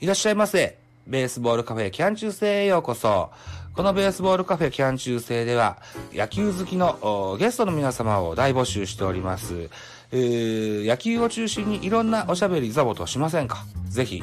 [0.00, 0.78] いらっしゃいませ。
[1.06, 3.28] ベースボールカフェキャン中世へようこそ。
[3.74, 5.76] このベースボールカフェキャン中世では、
[6.14, 9.68] 野球好きのゲストの皆様を大募集しております。
[10.10, 13.66] えー野球を中心にいろんなおしゃべりザボとしませんか？
[13.90, 14.22] ぜひ、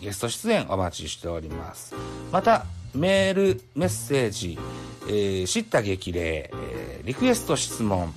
[0.00, 1.94] ゲスト出演お待ちしております。
[2.32, 4.58] また、メール、メッセージ、
[5.06, 8.12] えー知った激励、えーリクエスト質問、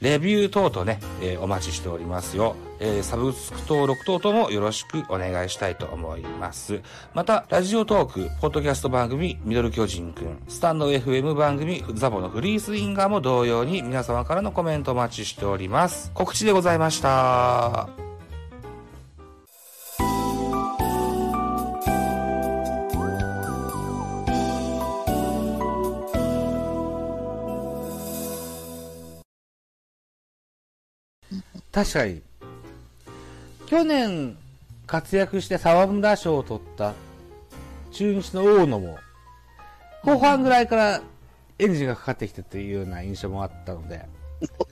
[0.00, 2.56] レビュー等々ね、えーお待ちしておりますよ。
[2.80, 6.80] えーサブスク登録等々もよろしくお願いしたいと思います。
[7.14, 16.10] また、ラジオトーク、ポッドキャスト番組、ミドル巨人くん、スタンド FM 番組、ザボのフリースインガーも同様に皆様からのコメントお待ちしております。
[16.14, 18.07] 告知でございました。
[31.78, 32.22] 確かに、
[33.66, 34.36] 去年
[34.88, 36.94] 活躍して沢村賞を取った
[37.92, 38.98] 中日の大野も、
[40.02, 41.02] 後半ぐらいから
[41.60, 44.06] エンジンがかかってきたというような印象もあったので、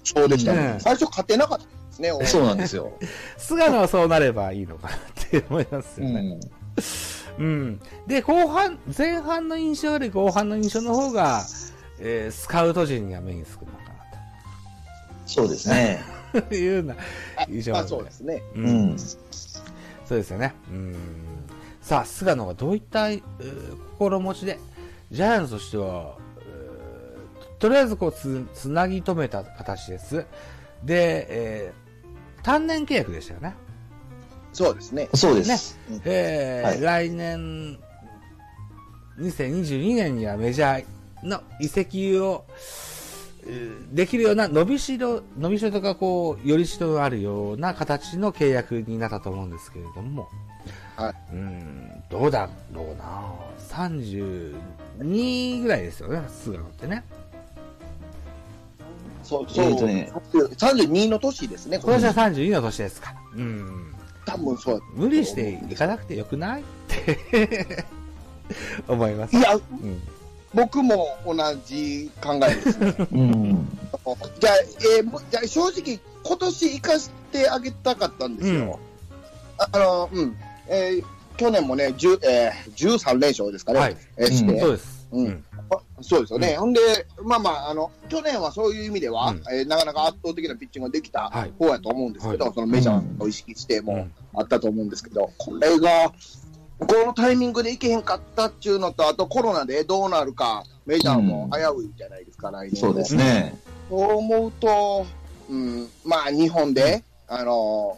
[0.03, 0.73] そうでしたね。
[0.75, 2.93] うん最初勝てなかったですね、そうなんですよ。
[3.39, 4.99] 菅野はそうなればいいのかなっ
[5.31, 6.41] て思いますよね。
[7.39, 7.81] うん。
[8.09, 11.45] で、後半、前半の印象より後半の印象の方が、
[12.01, 13.79] えースカウト陣には目につくのか
[15.25, 16.16] そうですね。
[16.55, 16.95] いうな
[17.49, 18.43] 印象まあそうですね。
[18.55, 18.99] ううんん。
[18.99, 20.55] そうですよね。
[20.71, 20.95] うん。
[21.83, 23.23] さあ、菅野がどういった、えー
[23.99, 24.59] 心持ちで、
[25.11, 30.27] ジャイアンツとしては、えーとりあえずこうつ、つなぎ止めた形です。
[30.85, 31.87] で、えー
[32.43, 33.55] 単年契約でしたよね。
[34.53, 35.09] そうですね。
[35.15, 35.79] そうです。
[36.05, 37.79] えーはい来年、
[39.19, 42.96] 2022年にはメジャーの移籍を、えー
[43.93, 50.29] できるような伸びしろ、伸びしろとかこう、よりしろがあるような形の契約になったと思うんですけれども、
[50.97, 51.15] はい。
[51.33, 53.33] うん、どうだろうな
[53.69, 57.05] 32ぐらいですよね、菅野ってね。
[59.23, 59.65] そう、そう。
[59.65, 63.17] えーとね32の年ですね、今年は32の年ですから。
[63.37, 63.95] うん。
[64.25, 64.83] 多分そう。
[64.95, 66.63] 無理していかなくてよくない？
[66.63, 67.85] って
[68.89, 69.37] 思います。
[69.37, 69.63] いや、うん。
[70.57, 71.35] 僕も同
[71.67, 72.95] じ考えですね。
[73.13, 73.69] うん。
[74.41, 74.55] じゃあ、
[74.99, 78.81] えーもじゃあ正直、今年生かしてあげたかったんですよ。
[79.59, 80.37] ああの、うん。
[80.69, 81.05] えー
[81.37, 83.79] 去年もね、10えー、13連勝ですかね。
[83.79, 85.09] はいえーして、そうです。
[85.13, 85.45] うん
[86.01, 86.57] そうですよね。
[86.57, 86.81] ほんで、
[87.23, 96.13] まあまあ、あの、去年はそういう意味では、うんえーなかなか圧倒的なピッチングができたはい方やと思うんですけど、はそのメジャーを意識してもうんあったと思うんですけど、これが、
[96.79, 102.77] このタイミングでいけへんかったっていうのと、あとコロナでどうなるか、メジャーも危ういじゃないですか、来年。
[102.81, 103.59] そうですね。
[103.89, 105.07] そう思うと、
[105.49, 107.97] うん、まあ日本で、あの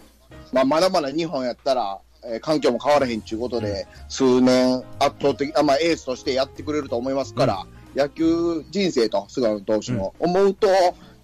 [0.52, 7.66] まあまだまだ日本やったら、えー環境も変わらへんということで、数年圧倒的、あまあエースとしてやってくれると思いますから、
[7.96, 10.68] 野球人生と菅野投手の思うと、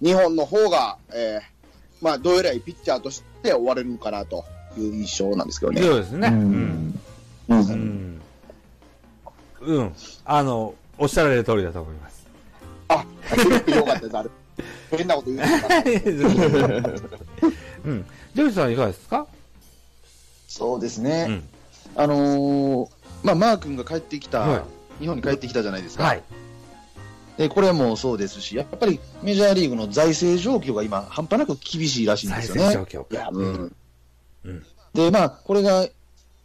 [0.01, 1.55] 日本の方が、えー
[2.01, 4.43] まあどうやらいいピッチャーとして終われるのかなと
[4.77, 5.81] いう印象なんですけどね。
[5.81, 6.27] そうですね。
[6.27, 6.94] ううん。
[7.53, 7.59] ん。
[7.59, 7.75] ううん
[8.17, 8.21] ん。
[9.61, 9.93] うん。
[10.25, 12.25] あの、おっしゃられる通りだと思います。
[12.87, 13.05] あ、
[13.75, 14.29] よかったです、あれ。
[14.97, 15.81] 変なこと言うてたから。
[17.85, 18.05] うん。
[18.33, 19.27] ジョージさんいかがですか？
[20.47, 21.25] そうですね。
[21.27, 21.43] うん。
[21.95, 22.89] あのー
[23.23, 24.61] まあ、マー君が帰ってきた、はい
[25.01, 26.05] 日本に帰ってきたじゃないですか。
[26.05, 26.23] はい。
[27.37, 32.61] で、これもそうですし、やっぱりメジャーリーグの財政状況が今、半端なく厳しいらしいんで再すよね。
[32.67, 33.37] 生状況いや、う。
[33.37, 33.53] うん
[34.53, 34.65] ん。
[34.93, 35.85] で、まあ、これが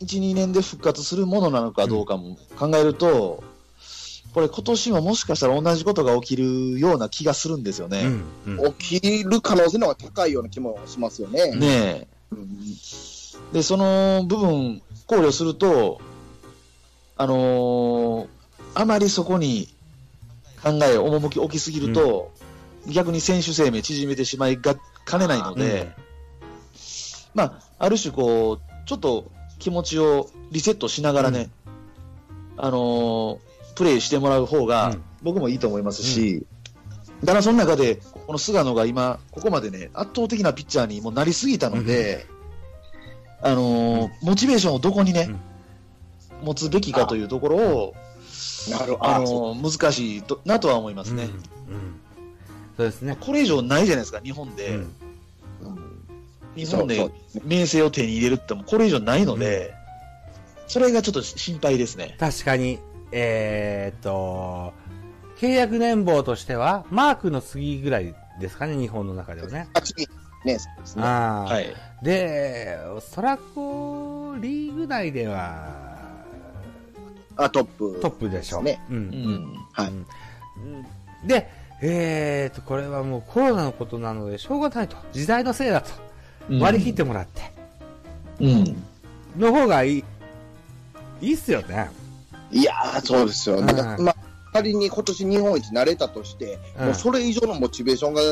[0.00, 3.42] 1、2年で復活するものなのかどうかも考えると、
[4.32, 8.04] これ今年ももしかしたら同じことが起きるような気がするんですよね。
[8.46, 8.58] うん。
[8.58, 8.72] うん。
[8.74, 11.54] 起きる可能性の方が高いような気もしますよね。
[11.56, 12.48] ねうん
[13.50, 13.54] え。
[13.54, 16.00] で、その部分考慮すると、
[17.16, 18.40] あのー
[18.72, 19.68] あまりそこに
[20.62, 22.30] 考え、趣置きすぎると、
[22.86, 25.92] 逆に選手生命縮めてしまいがかねないので、
[27.34, 29.30] まあ、ある種こう、ちょっと
[29.60, 31.50] 気持ちをリセットしながらね、
[32.56, 33.38] あのー
[33.76, 36.46] プレイしてもらう方がうん僕もいいと思いますし、
[37.24, 42.26] ただその中で、この菅野が今、ここまでね、圧倒的なピッチャーにもなりすぎたので、
[43.42, 45.30] あのーモチベーションをどこにね、
[46.42, 47.94] 持つべきかというところを。
[49.00, 51.24] あのー難しいとなとは思いますね。
[51.24, 51.30] うん。
[51.30, 51.40] うん。
[52.76, 53.16] そうですね。
[53.20, 54.80] これ以上ないじゃないですか、日本うで。
[56.62, 56.80] ん。
[56.80, 57.10] うん日本で
[57.44, 59.74] 名声を手に入れるってもこれ以上ないので、
[60.66, 62.16] それがちょっと心配ですね。
[62.18, 62.78] 確かに、
[63.12, 64.72] えーっと、
[65.38, 69.68] 契約年俸としては、マークの次ぐらいですかね、日本の中ではね。
[69.72, 70.06] あ次
[70.44, 71.02] ね、そうですね。
[71.02, 71.74] ああ、はい。
[72.02, 73.40] で、おそらく、
[74.40, 75.90] リーグ内では、
[77.36, 77.98] あトップ。
[78.00, 78.62] トップでしょ。
[78.62, 78.80] ね。
[78.90, 78.94] う。
[78.94, 79.54] うんん。
[79.72, 80.06] はいうん
[81.26, 81.50] で、
[81.82, 84.96] えーと、これはもうコロナのことなのでしょうがないと。
[85.12, 85.90] 時代のせいだと。
[86.48, 87.52] 割り切ってもらって。
[88.40, 88.82] うん。
[89.36, 90.04] の方がいい。
[91.20, 91.90] いいっすよね。
[92.50, 93.60] いやー、そうですよ。
[93.60, 94.16] なんか、うんまあ、
[94.52, 98.22] 仮に今年日本一なれたとして、うんもうそれ以上のモチベーションが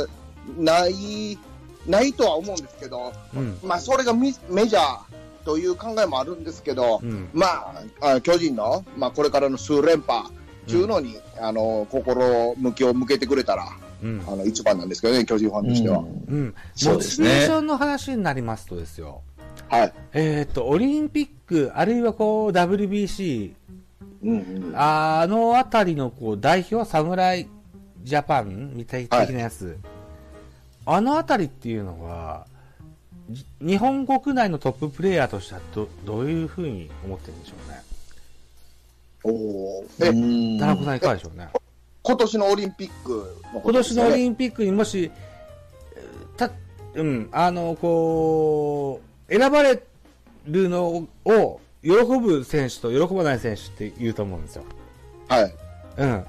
[0.57, 1.39] ない、
[1.87, 3.59] ないとは思うんですけど、うん。
[3.63, 7.29] まあ、それがミメジャーという考えもあるんですけど、うん。
[7.33, 10.29] まあ、あ巨人の、まあ、これからの数連覇
[10.67, 13.88] 中のに、あの、心向きを向けてくれたら、うん。
[14.03, 15.99] あの、一番なんですけどね、巨人ファンとしては。
[15.99, 16.55] うん。
[16.75, 19.23] そうモですねチベーションの話になりますとですよ。
[19.69, 19.93] はい。
[20.13, 23.53] えっ、と、オリンピック、あるいはこう、WBC、
[24.23, 24.73] うんうん。
[24.75, 27.49] あのあたりのこう、代表、侍
[28.03, 29.79] ジャパンみたい的なやつ、
[30.87, 32.47] あのあたりっていうのは、
[33.31, 37.83] じ日本国内のトッププレイヤーとしてはど、どういうふうに思ってるんでしょうね。
[39.25, 41.49] おーえ、うん田中さんいかがでしょうね。
[42.09, 44.09] 今年のオリンピックのこ今年とですよね。
[44.09, 45.11] のオリンピックにもし、
[45.95, 46.51] えーた、
[46.95, 49.83] うん、あの、こう、選ばれ
[50.47, 54.65] るのを喜ぶ選手と喜ばない選手って言うと思うんですよ。
[55.29, 55.55] はい。
[55.99, 56.25] うん。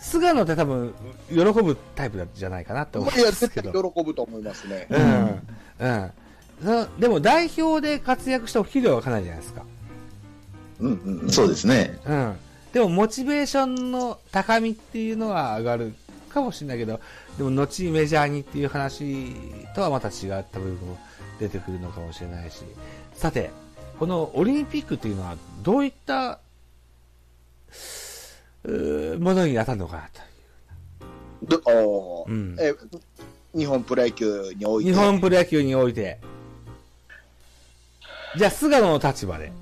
[0.00, 0.94] 菅野って多分、
[1.28, 3.92] 喜ぶタイプじゃないかなって思うんすけ絶対ど。
[3.92, 4.86] 喜ぶと思いますね。
[4.88, 5.42] うん。
[5.80, 6.12] うん。
[6.62, 9.62] そでも代表で活躍したお給料はかなりじゃないですか。
[10.78, 11.30] うんうんうん。
[11.30, 11.98] そうですね。
[12.06, 12.36] うん。
[12.72, 15.94] でも、モチベーションの高みっていうのは上がる
[16.28, 17.00] かもしれないけど、
[17.36, 19.34] でも、後メジャーにっていう話
[19.74, 20.98] とはまた違った部分も
[21.38, 22.62] 出てくるのかもしれないし。
[23.14, 23.50] さて、
[23.98, 26.40] このオリンピックっていうのはどういった、
[28.64, 31.58] ものに当たるのかなと。
[31.60, 32.74] どおーうんえ
[33.56, 34.90] 日本プロ野球において。
[34.90, 36.18] 日本プロ野球において。
[38.36, 39.52] じゃあ、菅野の立場で。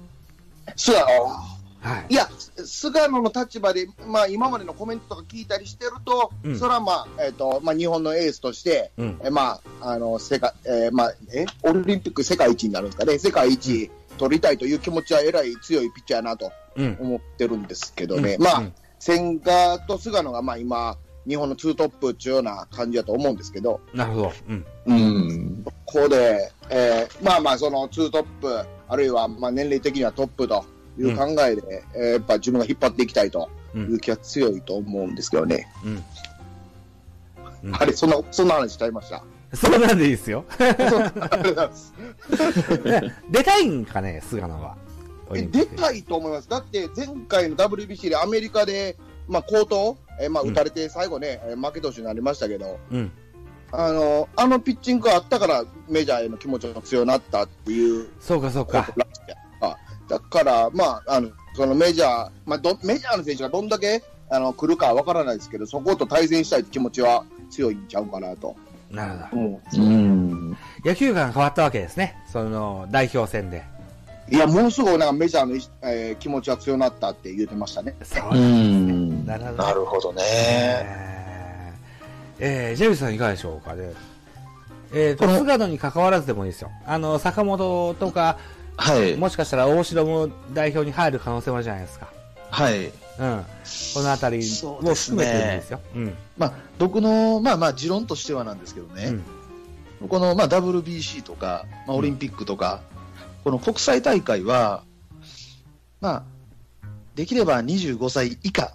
[0.75, 1.56] 菅野
[1.87, 2.15] はいい。
[2.15, 2.29] や、
[2.65, 9.21] 菅野の立場で、まあ、今までのコメントとか聞いたりしてると、うんそれはまあ、えっ、と、まあ、日本のエースとして、うん。
[9.25, 16.97] えまあ、あの、世界、えーまあ、え、オリンピック世界一になるんですかね、世界一取りたいという気持ちはえらい強いピッチャーやなとうん。
[17.01, 20.97] 思ってるんですけどね、うんまあ、うん千賀と菅野がまあ今、
[21.27, 24.33] 日本のツートップっていうような感じだと思うんですけど、なるほど。
[24.49, 24.67] うん。
[24.87, 25.65] うん。
[25.65, 30.65] ここで、えーまあまあ、そのツートップ、あるいはまあ年齢的にはトップと
[30.99, 33.79] いう考えで、えーやっぱ自分が引っ張っていきたいとう。
[33.79, 35.67] いうん気が強いと思うんですけどね。
[35.85, 35.91] うん。
[37.65, 39.23] うんあれ、そんな、そんな話しちゃいました？
[39.55, 40.45] そうなんでいいですよ。
[43.31, 44.77] 出たいんかね、菅野は。
[45.33, 46.49] 出たいと思います。
[46.49, 48.97] だって、前回の WBC でアメリカで、
[49.29, 53.11] まあ、高騰、えーまあ、うん打たれて最後ね、えー負け投手になりましたけど、うん。
[53.73, 58.89] あの、あのピッチングがあったから、メジャーへの気持ちが強くなったっていうそうか、そうか。
[60.09, 68.55] だから、まあ、あの、そのメジャー、まあ、どメジャーの選手がどんだけ、あの、来るかはわからないですけど、そこと対戦したいって気持ちは強いんちゃうかなと。
[68.91, 69.43] なるほど。
[69.43, 69.89] うんう
[70.51, 70.57] ん。
[70.85, 72.17] 野球が変わったわけですね。
[72.31, 73.65] その、代表戦で。
[74.31, 77.95] いや、ものすごいなんかメジャーの、えー気持ちは強くなったって言ってましたね。
[78.03, 79.27] そううなんん。
[79.27, 80.23] なるほどなるほどね。
[80.25, 83.93] えー、えージェビスさんいかがでしょうかね。
[84.93, 86.71] えーと、菅野に関わらずでもいいですよ。
[86.87, 88.39] あの、坂本とか、
[88.77, 89.17] はい。
[89.17, 92.09] もしかしたら大城も代表に入る可能性もあるじゃないですか。
[92.51, 92.87] はい。
[92.87, 92.93] うん。
[93.95, 95.81] このあたりも含めてるんですよ。
[95.95, 96.15] うん。
[96.37, 99.19] まあ、僕の、まあまあ、持論としてはなんですけどね、
[100.09, 102.83] この、まあ、WBC とか、まあ、オリンピックとか、
[103.45, 104.83] この国際大会は、
[106.01, 106.23] まあ、
[107.15, 108.75] できれば25歳以下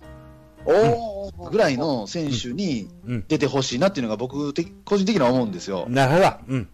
[0.66, 3.26] おーぐらいの選手にうん。
[3.28, 5.94] 出てほしいなっていうのが僕的、個人的には思うんですようん。。
[5.94, 6.56] なるほど。
[6.56, 6.68] うん。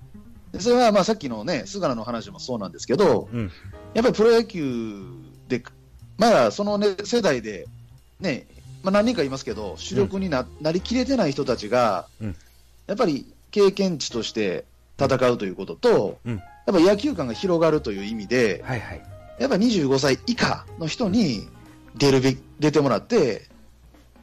[0.58, 3.52] でそれは、まあ、さっきのね、菅野の話もそうなんですけど、うん。
[3.94, 5.04] やっぱりプロ野球
[5.48, 5.64] で、
[6.18, 7.68] まだその、ね、世代で、
[8.20, 8.48] ね、
[8.84, 12.36] まあ、何人かいますけど、主力にな,、なりきれてない人たちが、うん
[12.88, 14.64] やっぱり経験値として
[14.98, 19.02] 戦うということと、うんやっぱ野球観が広がるという意味で、はいはい。
[19.40, 21.48] やっぱ25歳以下の人に
[21.96, 23.48] 出るべき出てもらって、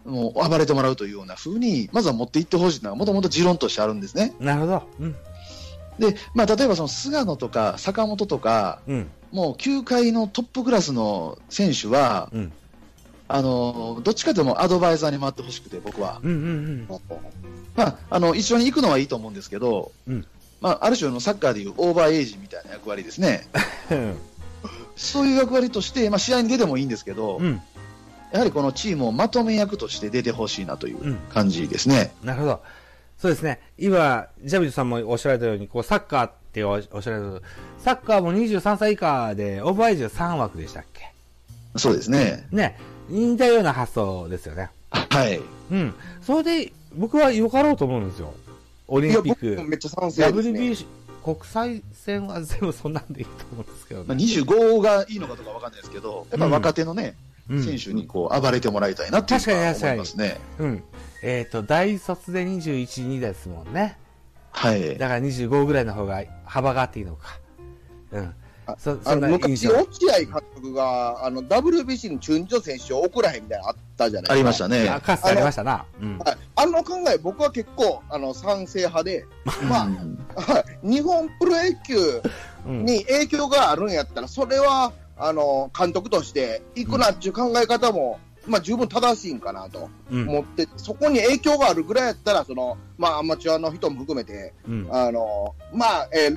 [0.05, 4.35] もう暴れてもらうというような風に、まずは持っていってほしいのは、もともと持論としてあるんですね。
[4.41, 4.83] なるほど。
[5.01, 5.17] うん。
[5.99, 9.11] で、まあ、例えばその菅野とか坂本とか、うん。
[9.33, 12.53] もう球界のトップクラスの選手は、うん。
[13.27, 16.21] あのどっちかというとアドバイザーに回ってほしくて、僕は。
[16.23, 16.89] うんうん
[17.75, 20.27] まあ、あの一緒に行くのはいいと思うんですけど、うん
[20.61, 23.47] まあ、ある種のサッカーでいうオーバーエイジみたいな役割ですね。
[23.91, 24.17] うん。
[24.97, 27.61] そういう役割として、まあ、試合に出てもいいんですけど、うん。
[28.33, 32.13] やはりこのチームをまとめ役として出てほしいなといううん感じですね。
[32.23, 32.61] なるほど。
[33.19, 33.61] そうですね。
[33.79, 37.47] 今、ジャビットさんもおっしゃられたように、こう、サッカーっておっしゃられた
[37.79, 41.13] サッカーも23歳以下で、オーバーエイジは3枠でしたっけ？
[41.77, 42.47] そうですね。
[42.53, 42.79] ね、
[43.09, 44.71] 似たような発想ですよね。
[44.91, 45.41] はい。
[45.71, 45.95] うん。
[46.23, 48.35] それで、僕はよかろうと思うんですよ。
[48.87, 49.63] オリンピック。
[49.65, 50.61] めっちゃ賛成ですね。
[50.61, 50.87] WBC、
[51.25, 54.23] 国際戦は全部そんなんでいいと思うんですけどまあ、ね。
[54.23, 60.39] 25がいいのかどうかわかんないですけど、やっぱ若手のね、うん選手にこう暴れてもらいたいなっていうのは思いますね。
[60.59, 60.85] うん。
[61.23, 63.99] えっ、と、大卒で21、2ですもんね。
[64.51, 64.97] はい。
[64.97, 67.39] だから25ぐらいの方が幅があっていいのか。
[68.13, 68.35] うん。
[68.67, 69.69] あそそんな昔。
[69.69, 74.33] 落合監督が、あの、WBC に中日の選手を送らへんみたいなのあったじゃないですか。
[74.33, 74.89] ありましたね。
[74.89, 75.85] あかつてありましたな。
[76.01, 76.19] うん。
[76.19, 76.37] はい。
[76.57, 79.27] あの考え、僕は結構、あの、賛成派で、
[79.69, 79.89] まあ、
[80.83, 82.23] 日本プロ野球
[82.67, 82.85] うん。
[82.87, 90.29] に影響があるんやったら、それは、あの、監督として、いくなっていう考え方も、まあ、十分正しいんかなとうん。
[90.29, 94.89] 思って、そこに影響があるぐらいやったら、その、まあ、アマチュアの人も含めて、うん。
[94.91, 96.37] あの、まあ、えー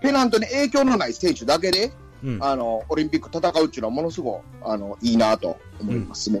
[0.00, 1.90] ペナントに影響のない選手だけで、
[2.22, 2.38] うん。
[2.40, 6.38] あの、オリンピック戦うっていうのはものすごく、あの、いいなと思いますね。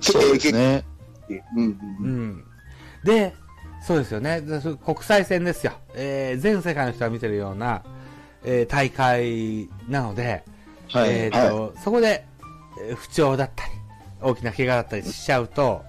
[0.00, 0.82] そうですね。
[1.28, 2.44] うんうんううんん。
[3.04, 3.34] で、
[3.86, 4.42] そうですよね。
[4.84, 5.72] 国際戦ですよ。
[5.94, 7.82] えー全世界の人が見てるような、
[8.44, 10.42] えー大会なので、
[10.92, 11.10] はい。
[11.10, 12.26] えっ、と、そこで、
[12.80, 13.70] えー不調だったり、
[14.20, 15.82] 大きな怪我だったりしちゃうと、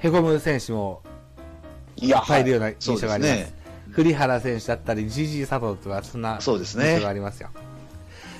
[0.00, 1.02] へこむ選手も
[1.96, 3.36] いっぱいいるような印象があります。
[3.36, 3.60] ですね。
[3.94, 7.06] 栗原選手だったり、GG 佐藤とか、そんなそうです印象がね。
[7.06, 7.50] ありますよ。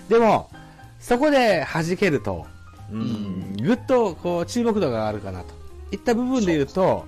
[0.08, 0.50] でも、
[0.98, 2.46] そこで弾けると、
[2.92, 5.54] うんうんぐっとこう注目度が上がるかなと
[5.92, 7.04] いった部分で言うと、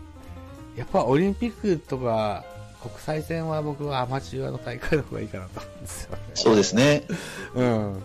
[0.77, 2.45] やっぱオリンピックとか
[2.83, 6.19] 国際戦は僕はアマチュアの大会の方がいいかなと思うんですよね。
[6.35, 7.05] そうですね。
[7.55, 8.03] うん。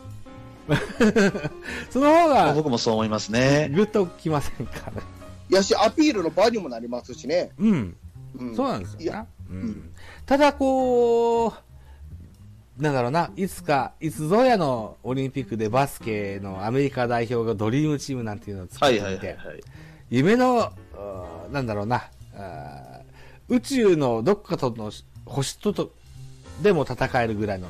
[1.90, 3.70] その方が僕もそう思いますね。
[3.74, 5.02] ぐっときませんかね。
[5.50, 7.52] やし、アピールの場にもなりますしね。
[7.58, 7.96] うん。
[8.40, 9.26] うんそうなんですよねいや。
[9.50, 9.92] うんん
[10.26, 19.62] ただこう、なんだろうな、いつか、いつぞやのオリンピックでバスケのアメリカ代表がドリームチームなんていうのを作ってみて、はいはいはいはい。
[20.10, 20.72] 夢の、
[21.52, 22.10] なんだろうな、
[23.50, 24.92] 宇宙のどっかとの
[25.26, 25.92] 星とと
[26.62, 27.68] でも戦えるぐらいの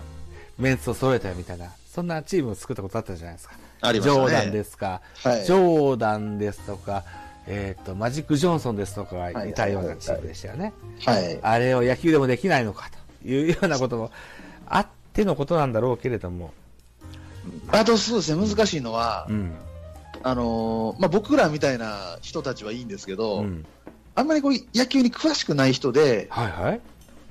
[0.57, 3.55] メンツを揃えたよみたいな、そんなチームを作ったことあったじゃないですか。
[3.81, 4.07] ありまし。
[4.07, 7.03] ジョーダンですか、はいジョーダンですとか、
[7.47, 10.73] えっ、と、マジック・ジョンソンですとかがいたようなチームでしたよね。
[11.03, 11.39] はい。
[11.41, 12.91] あれを野球でもできないのか
[13.23, 14.11] というようなことも
[14.67, 16.53] あってのことなんだろうけれども。
[17.71, 19.55] あとそうですね、難しいのはう、ん。
[20.21, 23.65] あのーまあ、僕らみたいな人たちはいいんですけど、うん。
[24.13, 26.81] あんまりこう野球に詳しくない人で、はいはい。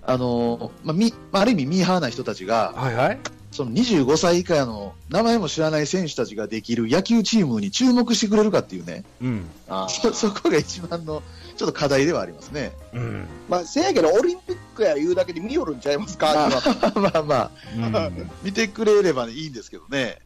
[0.02, 3.18] あのーまあみまあ、ある意味ミーハーな人たちが、はいはい。
[3.56, 9.48] その25歳以下の名前も知らない選手たちができる野球チームに注目してくれるかっていうね、うん。
[9.66, 11.22] あそ そこが一番の
[11.56, 12.72] ちょっと課題ではありますね。
[12.92, 13.26] うん。
[13.48, 16.50] まあ、せやけど、オリンピックや言うだけで見よるんちゃいますか、
[16.94, 20.18] 今まあまあ、うん見てくれればいいんですけどね。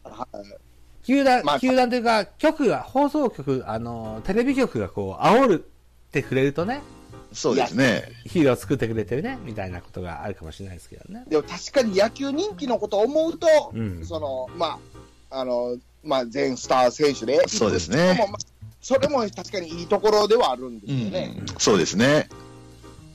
[1.05, 6.81] 球団、まあ球団というか、局が、放送局、あの、テレビ局がこう、煽るってくれるとね、
[7.33, 8.11] そうですね。
[8.25, 11.23] ヒーローを作ってくれてるね、みたいなことがあるかもしれないですけどね。
[11.27, 14.79] でも確かに野球人気のことを思うと、うんその、ま
[15.29, 18.37] あ、あの、まあ、全スター選手で、そうですねもまあ
[18.81, 21.35] それも確かにいいところではあるんですうんよね。
[21.59, 22.27] そうですね。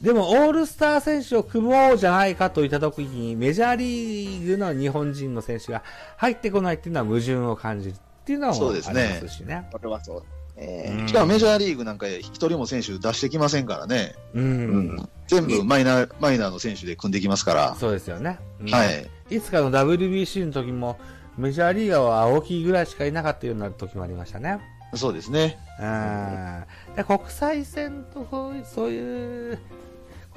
[0.00, 5.82] でも、オールスター選手を組もうじゃないかといった時に、メジャーリーグの日本人の選手が
[6.16, 9.68] 入ってこないっていうのは矛盾を感じるっていうのもありそうですねますしね。
[9.73, 10.23] これはそう。
[10.56, 14.14] えうんしかもメジャーリーグなんか一人も選手出してきませんからね。
[14.34, 14.40] う。
[14.40, 17.75] うん全部マイナー、マイナーの選手で組んできますから。
[17.75, 18.38] そうですよね。
[18.60, 19.08] うんはい。
[19.36, 20.98] いつかの WBC の時も、
[21.36, 24.60] メジャーリーガーは青木ぐらいしかいなかったような時もありましたね。
[24.94, 25.58] そうですね。
[25.80, 26.64] うん
[26.96, 29.58] で国際戦とそういうそういう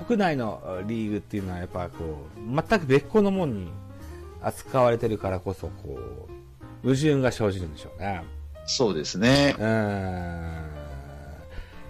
[0.05, 3.71] 国内のリーグっていうのはやっぱこう全く別個のものに
[4.41, 6.27] 扱われてるからこそこ
[6.83, 8.23] う矛盾が生じるんでしょうね。
[8.69, 9.55] そうですね。
[9.57, 9.65] うん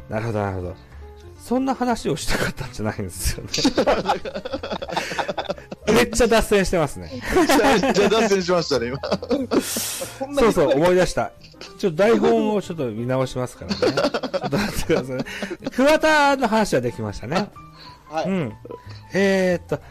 [0.09, 0.75] なるほどなるほど。
[1.43, 3.49] そんな話をしたかったんじゃないんですよね。
[5.93, 7.11] めっちゃ脱線してますね。
[7.93, 8.99] じゃあ脱線しましたね、今。
[9.61, 11.31] そうそう、思い出した。
[11.77, 13.77] ちょっと台本をちょっと見直しますからね。
[13.77, 13.93] ちょっ
[14.49, 15.25] と待ってください。
[15.71, 17.49] 桑田の話はできましたね。
[18.09, 18.25] はい。
[18.25, 18.53] うん。
[19.13, 19.81] えー、っと、